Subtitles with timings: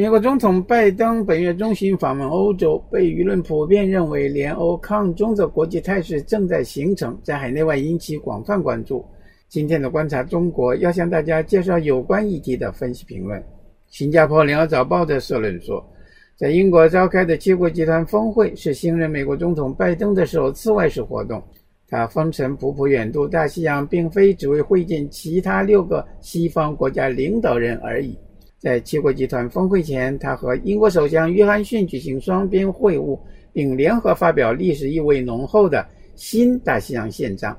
[0.00, 9.04] 美国总统拜登本月中旬访问欧洲，被舆论普遍认为联欧抗中的国际态势正在形成，在海内外引起广泛关注。
[9.50, 13.44] 今天的观察中国要向大家介绍有关议题的分析评论。
[13.88, 15.86] 新加坡联合早报的社论说，
[16.34, 21.42] 在英国召开的七国集团峰会是新任美国总统拜登的首次外事活动。
[21.86, 28.16] 他风尘仆仆远渡大西洋，并非只为会见其他六个西方国家领导人而已。
[28.60, 33.18] 在七国集团峰会前，他和英国首相约翰逊举行双边会晤，
[33.54, 37.56] 并联合发表历史意味浓厚的新大西洋宪章。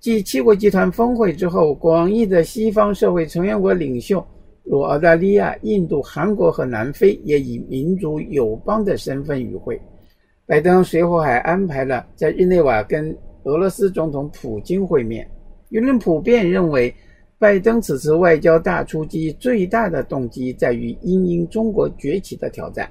[0.00, 4.26] 继七国集团峰会之后，广义的西方社会成员国领袖
[4.64, 9.80] 如澳大利亚、印度、韩国和南非也以民主友邦的身份与会。
[10.46, 15.24] 拜登随后还安排了在日内瓦跟俄罗斯总统普京会面。
[15.70, 16.92] 舆论普遍认为，
[17.38, 22.90] 拜登此次外交大出击最大的动机在于因应中国崛起的挑战。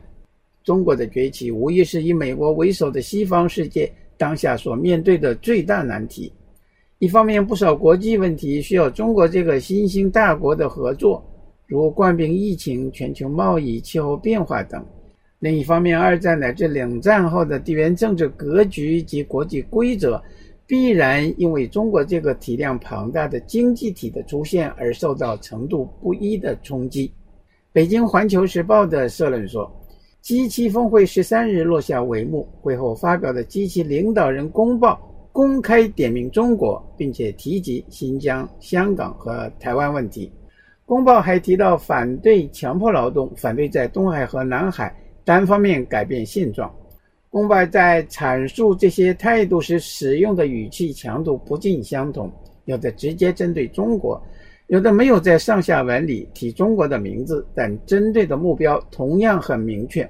[0.63, 6.31] 中国的崛起无疑是以美国为首的西方世界当下所面对的最大难题。
[7.00, 11.22] 一方面，不少国际问题需要中国这个新兴大国的合作，
[11.67, 14.81] 如冠病疫情、全球贸易、气候变化等；
[15.39, 20.22] 另一方面，二战乃至冷战后的地缘政治格局及国际规则，
[20.66, 27.11] 必然因为中国这个体量庞大的经济体的出现而受到程度不一的冲击。
[27.72, 29.69] 北京环球时报的社论说
[30.23, 35.09] ，G7 峰会十三日落下帷幕，会后发表的 G7 领导人公报。
[35.34, 40.31] 公开点名中国，并且提及新疆、香港和台湾问题。
[40.86, 46.72] 公报还提到反对强迫劳动，反对在东海和南海单方面改变现状。
[47.34, 52.31] 公报在阐述这些态度时使用的语气强度不尽相同，
[52.66, 54.23] 有的直接针对中国，
[54.67, 60.08] 有的没有在上下文里提中国的名字，但针对的目标同样很明确。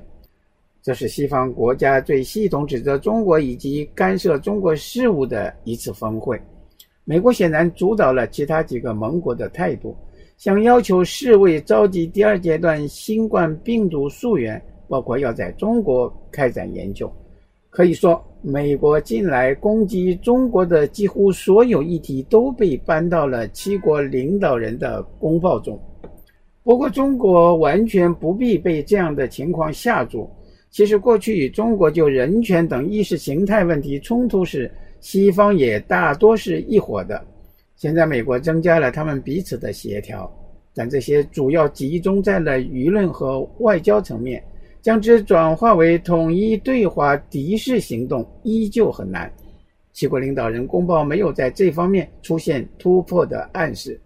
[0.81, 6.37] 这是西方国家最系统指责中国以及干涉中国事务的一次峰会。
[7.05, 9.95] 美国显然主导了其他几个盟国的态度，
[10.35, 17.09] 想要求世卫召集第二阶段新冠病毒溯源，包括要在中国开展研究。
[17.73, 25.81] 可以说，美国近来攻击中国的几乎所有议题都被搬到了七国领导人的公报中。
[26.63, 30.29] 不过，中国完全不必被这样的情况吓住。
[30.69, 37.19] 其实，过去中国就人权等意识形态问题冲突时，西方也大多是一伙的。
[37.75, 40.31] 现在，美国增加了他们彼此的协调，
[40.75, 44.43] 但这些主要集中在了舆论和外交层面，
[44.83, 49.31] 将之转化为统一对华敌视行动依旧很难。
[49.93, 53.99] 七国领导人公报没有在这方面出现突破的暗示。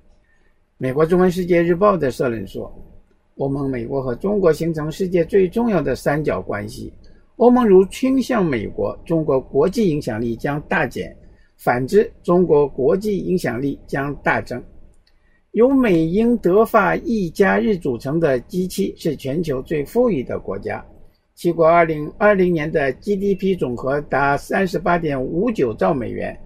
[0.78, 2.72] 美国中文世界日报的社论说。
[3.38, 6.92] 欧盟、美国和中国形成世界最重要的三角关系。
[7.36, 11.08] 欧盟如倾向美国，中国国际影响力将大减；
[11.56, 14.60] 反之，中国国际影响力将大增。
[15.58, 20.86] 由美、英、德、法意加日组成的 G7 是全球最富裕的国家，
[21.34, 26.40] 七国2020年的 GDP 总和达38.59兆美元。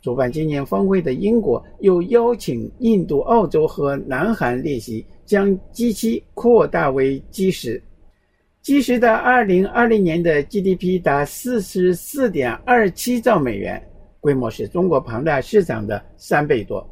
[0.00, 5.06] 主办今年峰会的英国又邀请印度、澳洲和南韩列席。
[5.24, 13.80] 将 G7 扩大为 G10，G10 的2020年的 GDP 达44.27兆美元，
[14.18, 16.84] 规模是中国庞大市场的三倍多。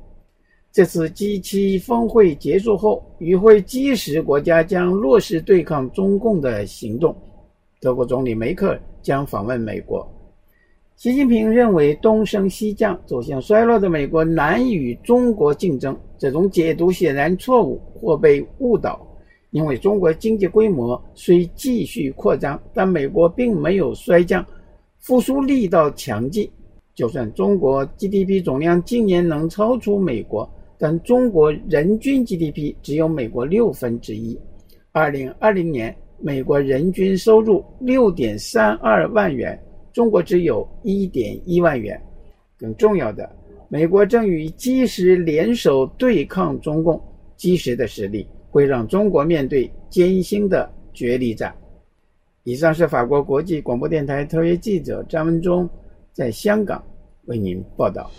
[0.73, 7.13] 这次 G7 峰会结束后，与会 G10 国家将落实对抗中共的行动。
[7.81, 10.09] 德国总理梅克尔将访问美国。
[10.95, 19.05] 习近平认为，东升西降、走向衰落的美国难与中国竞争，这种解读显然错误或被误导。
[19.51, 24.47] 因为中国经济规模虽继续扩张，但美国并没有衰降，
[25.01, 26.49] 复苏力道强劲。
[26.95, 30.49] 就算中国 GDP 总量今年能超出美国，
[30.81, 34.37] 但中国人均 GDP 只有美国六分之一。
[34.93, 39.61] 二零二零年，美国人均收入六点三二万元。
[39.93, 42.01] 中国只有一点一万元。
[42.57, 43.31] 更重要的，
[43.69, 46.99] 美国正与基石联手对抗中共，
[47.37, 51.55] 基石的实力会让中国面对艰辛的决力战。
[52.45, 55.69] 以上是法国国际广播电台特约记者张文忠
[56.11, 56.83] 在香港
[57.27, 58.11] 为您报道。